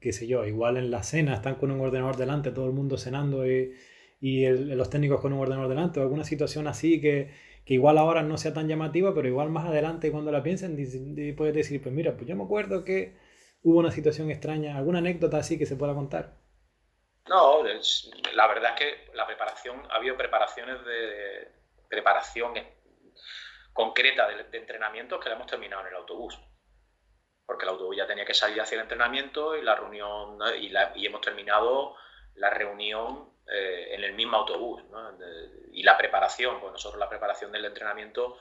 [0.00, 2.96] qué sé yo, igual en la cena, están con un ordenador delante, todo el mundo
[2.98, 3.74] cenando y,
[4.20, 7.30] los técnicos con un ordenador delante, o alguna situación así que,
[7.66, 10.76] igual ahora no sea tan llamativa, pero igual más adelante cuando la piensen,
[11.36, 13.16] puedes decir, pues mira, pues yo me acuerdo que
[13.62, 16.39] hubo una situación extraña, alguna anécdota así que se pueda contar.
[17.28, 17.62] No,
[18.32, 21.52] la verdad es que la preparación, ha habido preparaciones de
[21.88, 22.54] preparación
[23.72, 26.38] concreta de, entrenamientos que la hemos terminado en el autobús.
[27.46, 31.20] Porque el autobús ya tenía que salir hacia el entrenamiento y la reunión, y, hemos
[31.20, 31.96] terminado
[32.34, 34.82] la reunión eh, en el mismo autobús.
[35.72, 38.38] y la preparación, pues nosotros la preparación del entrenamiento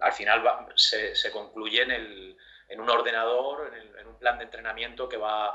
[0.00, 0.42] al final
[0.74, 5.54] se, concluye en, un ordenador, en, un plan de entrenamiento que va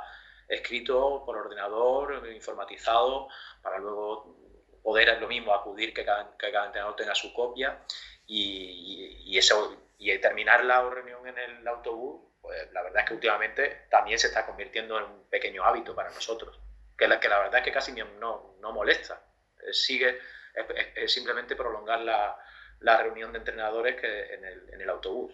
[0.51, 3.29] escrito por ordenador, informatizado,
[3.61, 4.35] para luego
[4.83, 7.79] poder lo mismo acudir que cada, que cada entrenador tenga su copia
[8.27, 13.85] y, eso, y terminar la reunión en el autobús, pues la verdad es que últimamente
[13.89, 16.59] también se está convirtiendo en un pequeño hábito para nosotros,
[16.97, 19.23] que la, que la verdad es que casi no, no molesta,
[19.71, 20.19] sigue,
[20.95, 22.37] es, simplemente prolongar la,
[22.79, 25.33] la, reunión de entrenadores que en, el, en el autobús.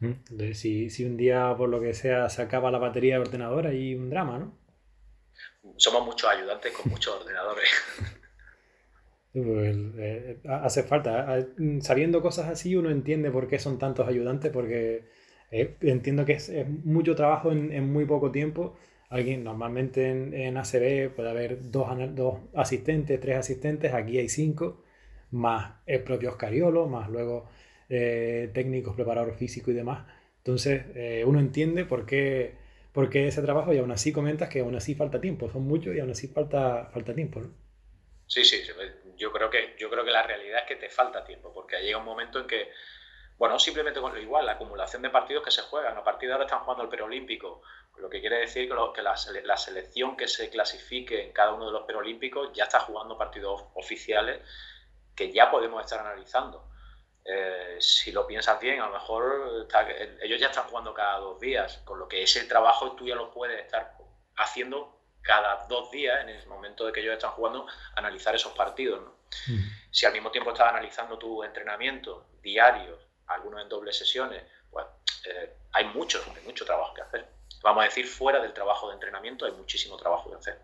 [0.00, 3.66] Mm, si, si, un día, por lo que sea, se acaba la batería de ordenador,
[3.66, 4.58] hay un drama, ¿no?
[5.76, 7.68] Somos muchos ayudantes con muchos ordenadores.
[9.30, 11.46] Pues, eh, hace falta.
[11.80, 15.04] Sabiendo cosas así, uno entiende por qué son tantos ayudantes, porque
[15.50, 16.50] eh, entiendo que es,
[16.84, 18.76] mucho trabajo en, muy poco tiempo.
[19.10, 24.82] Alguien, normalmente en, en ACB puede haber dos, dos, asistentes, tres asistentes, aquí hay cinco,
[25.30, 27.48] más el propio Oscariolo, más luego
[27.88, 30.06] eh, técnicos, preparador físico y demás.
[30.38, 30.84] Entonces,
[31.26, 32.56] uno entiende por qué,
[32.92, 35.94] por qué ese trabajo y aún así comentas que aún así falta tiempo, son muchos
[35.94, 37.40] y aún así falta, falta tiempo.
[37.40, 37.50] ¿no?
[38.26, 38.62] Sí, sí,
[39.16, 41.98] yo creo que yo creo que la realidad es que te falta tiempo, porque llega
[41.98, 42.70] un momento en que,
[43.38, 46.34] bueno, simplemente con lo igual, la acumulación de partidos que se juegan, a partir de
[46.34, 47.62] ahora están jugando el preolímpico,
[47.96, 51.84] lo que quiere decir que, la, selección que se clasifique en cada uno de los
[51.84, 54.40] preolímpicos ya está jugando partidos oficiales
[55.16, 56.68] que ya podemos estar analizando.
[57.30, 59.68] Eh, si lo piensas bien, a lo mejor
[60.22, 63.30] ellos ya están jugando cada dos días, con lo que ese trabajo tú ya lo
[63.30, 63.98] puedes estar
[64.36, 69.02] haciendo cada dos días, en el momento de que ellos están jugando, analizar esos partidos.
[69.90, 74.86] Si al mismo tiempo estás analizando tu entrenamiento diario, algunos en dobles sesiones, pues
[75.26, 77.28] eh, hay mucho, hay mucho trabajo que hacer.
[77.62, 80.58] Vamos a decir, fuera del trabajo de entrenamiento hay muchísimo trabajo que hacer.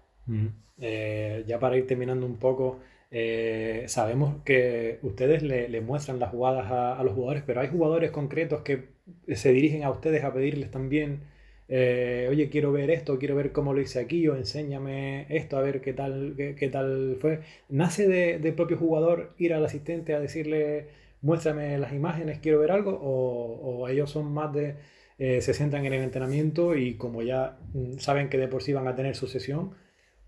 [0.81, 2.81] Eh, ya para ir terminando un poco,
[3.15, 8.63] eh, sabemos que ustedes le, muestran las jugadas a, los jugadores, pero hay jugadores concretos
[8.63, 8.89] que
[9.35, 11.23] se dirigen a ustedes a pedirles también
[11.69, 15.63] eh, oye, quiero ver esto, quiero ver cómo lo hice aquí, o enséñame esto, a
[15.63, 17.41] ver qué tal, qué, tal fue.
[17.69, 20.89] ¿Nace de, del propio jugador ir al asistente a decirle,
[21.23, 22.99] muéstrame las imágenes, quiero ver algo?
[23.03, 24.77] ¿O, ellos son más de,
[25.19, 28.73] eh, se sientan en el entrenamiento y como ya mm, saben que de por sí
[28.73, 29.73] van a tener su sesión,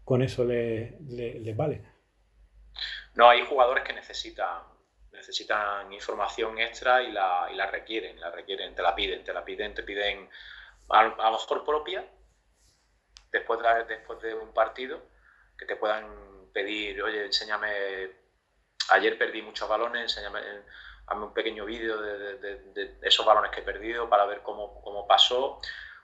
[0.04, 1.82] con eso les le, vale?
[3.16, 4.62] No, hay jugadores que necesitan
[5.16, 9.44] necesitan información extra y la, y la requieren, la requieren, te la piden, te la
[9.44, 10.28] piden, te piden
[10.88, 12.04] a, lo mejor propia,
[13.32, 15.00] después de, después de un partido,
[15.58, 18.10] que te puedan pedir, oye, enséñame,
[18.90, 20.40] ayer perdí muchos balones, enséñame,
[21.06, 25.60] hazme un pequeño vídeo de, esos balones que he perdido para ver cómo, cómo pasó,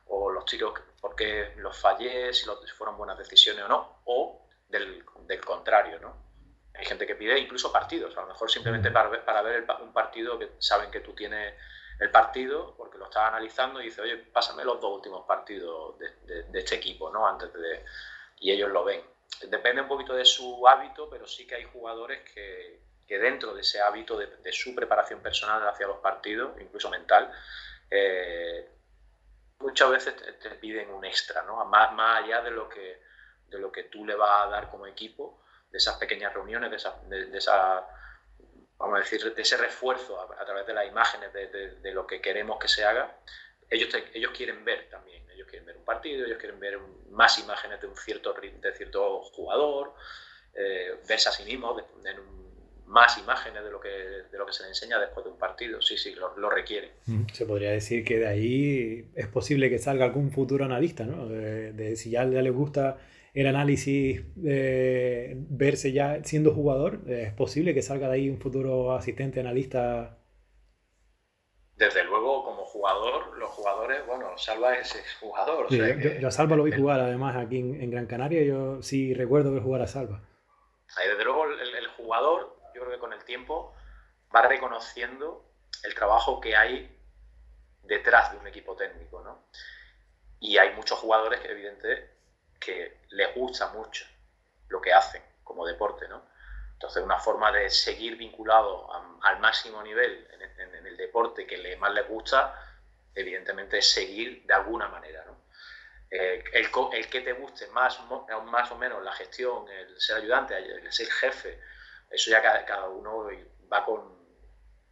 [0.07, 2.47] o los tiros, por qué los fallé, si,
[2.77, 5.05] fueron buenas decisiones o no, o del,
[5.45, 6.32] contrario, ¿no?
[6.75, 9.93] Hay gente que pide incluso partidos, a lo mejor simplemente para ver, para ver un
[9.93, 11.55] partido que saben que tú tienes
[12.01, 16.59] el partido porque lo estaba analizando y dice, oye, pásame los dos últimos partidos de,
[16.59, 17.27] este equipo, ¿no?
[17.27, 17.85] Antes de...
[18.41, 19.03] Y ellos lo ven.
[19.49, 23.61] Depende un poquito de su hábito, pero sí que hay jugadores que, que dentro de
[23.61, 27.31] ese hábito de, su preparación personal hacia los partidos, incluso mental,
[27.91, 28.69] eh,
[29.59, 31.65] muchas veces te, piden un extra, ¿no?
[31.67, 33.03] Más, más allá de lo, que,
[33.49, 35.42] de lo que tú le vas a dar como equipo,
[35.73, 37.87] esas pequeñas reuniones, de esa,
[38.79, 42.59] vamos a decir, de ese refuerzo a, través de las imágenes de, lo que queremos
[42.59, 43.17] que se haga,
[43.71, 46.79] ellos, ellos quieren ver también, ellos quieren ver un partido, ellos quieren ver
[47.11, 49.95] más imágenes de un cierto, de cierto jugador,
[50.55, 52.43] eh, verse a sí mismos, en un
[52.93, 55.81] más imágenes de lo que, de lo que se le enseña después de un partido.
[55.81, 56.93] Sí, sí, lo, requiere.
[57.33, 61.27] Se podría decir que de ahí es posible que salga algún futuro analista, ¿no?
[61.27, 62.99] De, si ya, le gusta
[63.35, 68.93] el análisis, de verse ya siendo jugador, es posible que salga de ahí un futuro
[68.93, 70.19] asistente analista.
[71.77, 75.69] Desde luego, como jugador, los jugadores, bueno, Salva es jugador.
[75.71, 79.63] yo, a Salva lo vi jugar además aquí en, Gran Canaria, yo sí recuerdo ver
[79.63, 80.21] jugar a Salva.
[80.97, 83.75] desde luego el jugador creo que con el tiempo
[84.35, 85.45] va reconociendo
[85.85, 86.99] el trabajo que hay
[87.83, 89.47] detrás de un equipo técnico, ¿no?
[90.41, 92.12] Y hay muchos jugadores que, evidentemente,
[92.65, 94.05] que les gusta mucho
[94.69, 96.23] lo que hacen como deporte, ¿no?
[96.73, 98.91] Entonces, una forma de seguir vinculado
[99.23, 102.59] al máximo nivel en, el deporte que más les gusta,
[103.15, 105.43] evidentemente, es seguir de alguna manera, ¿no?
[106.11, 107.99] Eh, el, el, que te guste más,
[108.45, 111.61] más o menos la gestión, el ser ayudante, el ser jefe,
[112.11, 113.29] eso ya cada, uno
[113.73, 114.01] va con,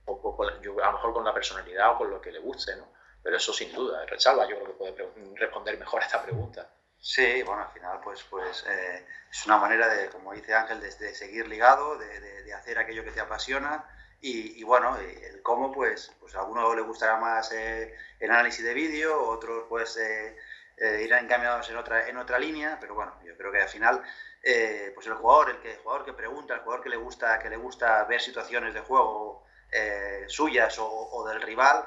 [0.06, 2.90] a lo mejor con la personalidad o con lo que le guste, ¿no?
[3.22, 6.70] Pero eso sin duda, Salva yo creo que puede responder mejor a esta pregunta.
[7.01, 11.15] Sí, bueno, al final pues, pues eh, es una manera de, como dice Ángel, de,
[11.15, 13.85] seguir ligado, de, hacer aquello que te apasiona.
[14.23, 18.75] Y, bueno, el cómo pues, pues a alguno le gustará más eh, el análisis de
[18.75, 20.37] vídeo, otros pues eh,
[21.03, 24.03] irán encaminados en otra, en otra línea, pero bueno, yo creo que al final
[24.43, 27.51] eh, pues el jugador, el, que, jugador que pregunta, el jugador que le gusta, que
[27.51, 31.85] le gusta ver situaciones de juego eh, suyas o, del rival,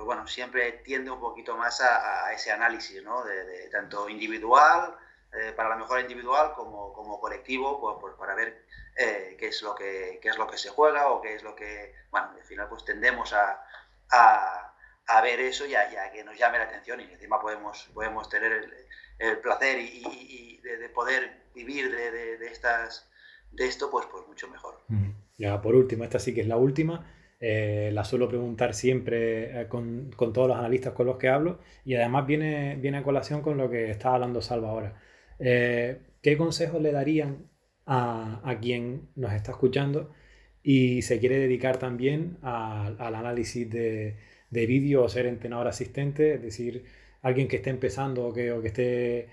[0.00, 3.22] pues bueno, siempre tiende un poquito más a, ese análisis, ¿no?
[3.22, 4.96] De, tanto individual,
[5.30, 8.64] eh, para la mejora individual, como, como colectivo, pues, pues para ver
[8.96, 11.94] qué, es lo que, qué es lo que se juega o qué es lo que,
[12.10, 13.62] bueno, al final pues tendemos a,
[14.08, 18.70] a, ver eso y a, que nos llame la atención y encima podemos, podemos tener
[19.18, 23.06] el, placer y, de, poder vivir de, estas,
[23.50, 24.80] de esto, pues, pues mucho mejor.
[25.36, 27.04] Ya, por último, esta sí que es la última.
[27.42, 31.58] Eh, la suelo preguntar siempre eh, con, con, todos los analistas con los que hablo
[31.86, 35.00] y además viene, viene a colación con lo que está hablando Salva ahora.
[35.38, 37.48] Eh, ¿Qué consejos le darían
[37.86, 40.10] a, a, quien nos está escuchando
[40.62, 44.18] y se quiere dedicar también al análisis de,
[44.50, 46.34] de vídeo o ser entrenador asistente?
[46.34, 46.84] Es decir,
[47.22, 49.28] alguien que esté empezando o que, o que esté,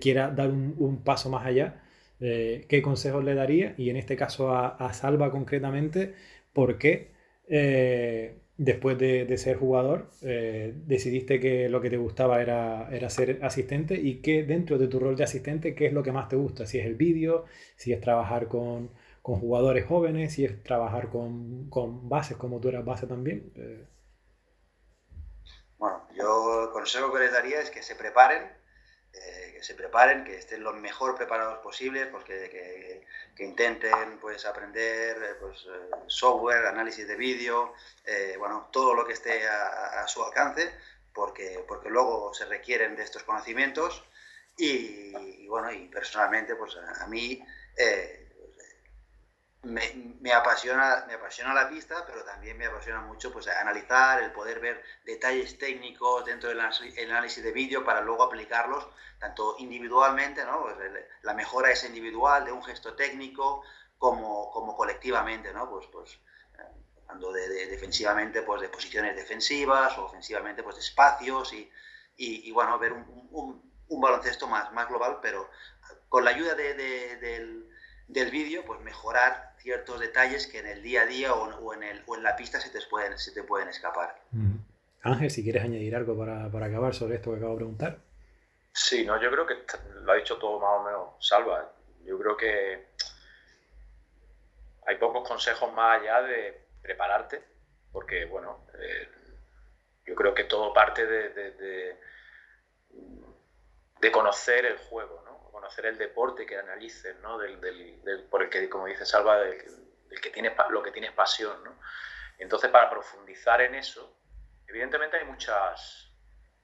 [0.00, 1.82] quiera dar un, paso más allá,
[2.18, 3.74] ¿qué consejos le daría?
[3.76, 6.14] Y en este caso a, Salva concretamente,
[6.52, 7.13] ¿por qué
[7.48, 13.94] eh, después de, ser jugador decidiste que lo que te gustaba era, era ser asistente
[13.94, 16.66] y que dentro de tu rol de asistente, qué es lo que más te gusta?
[16.66, 17.44] Si es el vídeo,
[17.76, 18.90] si es trabajar con,
[19.24, 23.50] con jugadores jóvenes, si es trabajar con, con, bases como tú eras base también.
[25.78, 28.63] Bueno, yo el consejo que les daría es que se preparen, eh,
[29.64, 35.66] se preparen, que estén lo mejor preparados posible, porque que, intenten pues aprender eh, pues,
[35.66, 37.72] eh, software, análisis de vídeo,
[38.38, 40.70] bueno, todo lo que esté a, su alcance,
[41.12, 44.04] porque, porque luego se requieren de estos conocimientos.
[44.56, 47.42] Y, bueno, y personalmente pues a, mí
[49.64, 54.60] me, apasiona, me apasiona la pista, pero también me apasiona mucho pues, analizar, el poder
[54.60, 58.86] ver detalles técnicos dentro del análisis de vídeo para luego aplicarlos
[59.18, 60.62] tanto individualmente, ¿no?
[60.62, 60.76] Pues,
[61.22, 63.62] la mejora es individual de un gesto técnico
[63.98, 65.68] como, como colectivamente, ¿no?
[65.70, 66.18] Pues, pues
[67.06, 71.70] hablando de, defensivamente pues, de posiciones defensivas o ofensivamente pues, de espacios y,
[72.16, 75.50] y, bueno, ver un, un, un, baloncesto más, más global, pero
[76.08, 76.74] con la ayuda de,
[77.16, 77.73] del
[78.08, 82.02] del vídeo, pues mejorar ciertos detalles que en el día a día o, en, el,
[82.06, 84.20] o en la pista se te pueden, se te pueden escapar.
[85.02, 87.98] Ángel, si quieres añadir algo para, acabar sobre esto que acabo de preguntar.
[88.72, 89.56] Sí, no, yo creo que
[90.02, 91.72] lo ha dicho todo más o menos Salva.
[92.04, 92.88] Yo creo que
[94.86, 97.42] hay pocos consejos más allá de prepararte,
[97.92, 99.08] porque bueno, eh,
[100.06, 101.96] yo creo que todo parte de, de,
[104.00, 105.23] de conocer el juego.
[105.64, 107.38] Conocer el deporte que analices, ¿no?
[107.38, 111.64] Del, del, por el que, como dice Salva, del, que tienes, lo que tienes pasión,
[111.64, 111.78] ¿no?
[112.36, 114.14] Entonces, para profundizar en eso,
[114.66, 116.12] evidentemente hay muchas,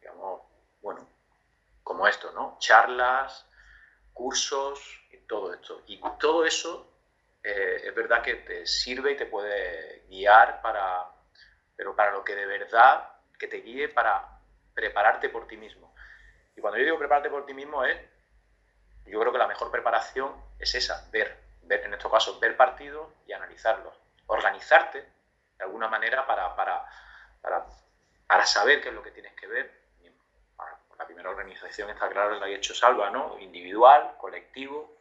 [0.00, 0.42] digamos,
[0.82, 1.08] bueno,
[1.82, 2.58] como esto, ¿no?
[2.60, 3.48] Charlas,
[4.12, 4.78] cursos
[5.12, 5.82] y todo esto.
[5.86, 6.92] Y todo eso
[7.42, 11.06] eh, es verdad que te sirve y te puede guiar para,
[11.74, 14.42] pero para lo que de verdad, que te guíe para
[14.74, 15.94] prepararte por ti mismo.
[16.54, 18.09] Y cuando yo digo prepararte por ti mismo es
[19.06, 23.08] yo creo que la mejor preparación es esa, ver, ver, en nuestro caso, ver partidos
[23.26, 23.94] y analizarlos.
[24.26, 26.84] Organizarte de alguna manera para, para,
[28.26, 29.80] para, saber qué es lo que tienes que ver.
[30.98, 33.38] La primera organización está claro, la ha hecho Salva, ¿no?
[33.38, 35.00] Individual, colectivo.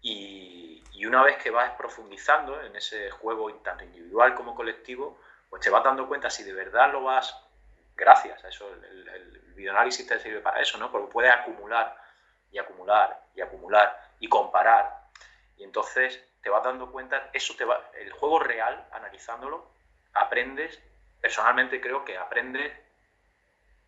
[0.00, 5.18] Y, y, una vez que vas profundizando en ese juego, tanto individual como colectivo,
[5.50, 7.36] pues te vas dando cuenta si de verdad lo vas,
[7.96, 10.90] gracias a eso, el, el, videoanálisis te sirve para eso, ¿no?
[10.90, 12.01] Porque puedes acumular
[12.52, 15.08] y acumular y acumular y comparar.
[15.56, 19.70] Y entonces te vas dando cuenta, eso te va, el juego real, analizándolo,
[20.12, 20.80] aprendes,
[21.20, 22.72] personalmente creo que aprendes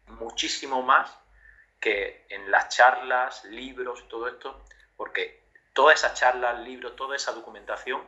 [0.07, 1.17] muchísimo más
[1.81, 4.65] que en las charlas, libros, todo esto,
[4.97, 5.43] porque
[5.75, 8.03] toda esa charla, libros, toda esa documentación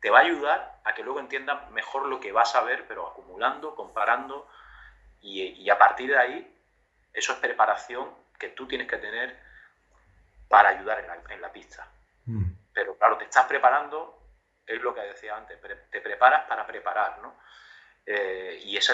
[0.00, 3.08] te va a ayudar a que luego entiendas mejor lo que vas a ver, pero
[3.08, 4.48] acumulando, comparando,
[5.20, 6.56] y, y a partir de ahí,
[7.12, 9.47] eso es preparación que tú tienes que tener
[10.48, 11.86] para ayudar en la, pista.
[12.24, 12.50] Mm.
[12.72, 14.18] Pero claro, te estás preparando,
[14.66, 15.58] es lo que decía antes,
[15.90, 17.36] te preparas para preparar, ¿no?
[18.10, 18.88] Eh, y es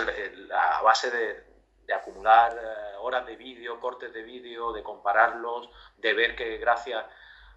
[0.48, 1.54] la base de,
[1.94, 7.04] acumular eh, horas de vídeo, cortes de vídeo, de compararlos, de ver que gracias,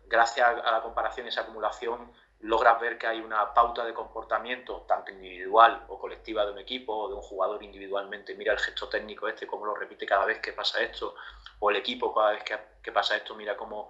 [0.05, 4.85] gracias a la comparación y esa acumulación logras ver que hay una pauta de comportamiento,
[4.87, 8.35] tanto individual o colectiva de un equipo o de un jugador individualmente.
[8.35, 11.15] Mira el gesto técnico este, cómo lo repite cada vez que pasa esto,
[11.59, 13.89] o el equipo cada vez que, pasa esto, mira cómo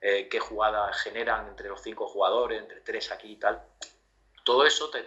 [0.00, 3.62] eh, qué jugadas generan entre los cinco jugadores, entre tres aquí y tal.
[4.44, 5.02] Todo eso te,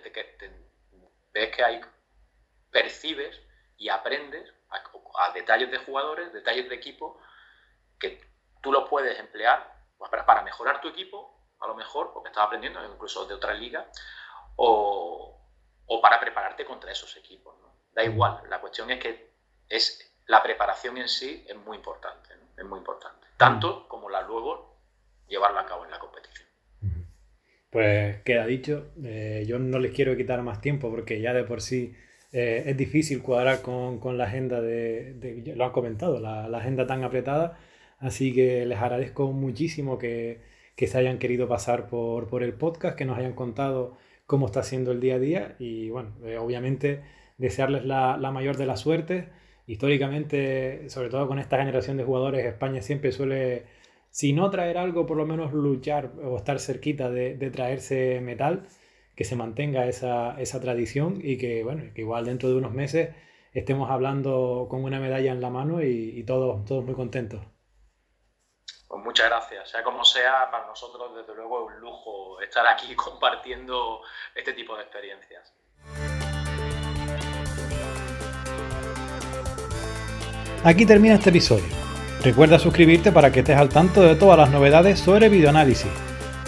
[1.33, 1.81] ves que hay,
[2.71, 3.39] percibes
[3.77, 7.19] y aprendes a, detalles de jugadores, detalles de equipo,
[7.99, 8.21] que
[8.61, 9.75] tú los puedes emplear
[10.25, 13.85] para mejorar tu equipo a lo mejor, porque estás aprendiendo incluso de otras ligas,
[14.55, 15.39] o,
[15.85, 17.55] o, para prepararte contra esos equipos.
[17.61, 17.73] ¿no?
[17.93, 19.31] Da igual, la cuestión es que
[19.69, 24.77] es la preparación en sí es muy importante, es muy importante, tanto como la luego
[25.27, 26.47] llevarla a cabo en la competición.
[27.69, 31.61] Pues queda dicho, eh, yo no les quiero quitar más tiempo porque ya de por
[31.61, 31.95] sí
[32.31, 36.57] eh, es difícil cuadrar con, con la agenda de, de, lo han comentado, la, la,
[36.59, 37.57] agenda tan apretada,
[37.99, 40.41] así que les agradezco muchísimo que,
[40.77, 44.63] que se hayan querido pasar por, por, el podcast, que nos hayan contado cómo está
[44.63, 47.03] siendo el día a día y bueno, eh, obviamente
[47.37, 49.25] desearles la, la mayor de las suertes
[49.67, 53.65] históricamente, sobre todo con esta generación de jugadores, España siempre suele,
[54.11, 58.67] si no traer algo, por lo menos luchar o estar cerquita de, traerse metal,
[59.15, 63.09] que se mantenga esa, esa, tradición y que, bueno, que igual dentro de unos meses
[63.53, 67.41] estemos hablando con una medalla en la mano y, todos, todos muy contentos.
[68.87, 69.69] Pues muchas gracias.
[69.69, 74.01] Sea como sea, para nosotros desde luego es un lujo estar aquí compartiendo
[74.33, 75.53] este tipo de experiencias.
[80.63, 81.87] Aquí termina este episodio.
[82.23, 85.91] Recuerda suscribirte para que estés al tanto de todas las novedades sobre videoanálisis.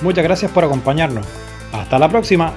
[0.01, 1.25] Muchas gracias por acompañarnos.
[1.71, 2.53] Hasta la próxima.